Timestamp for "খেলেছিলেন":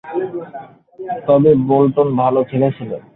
2.43-3.01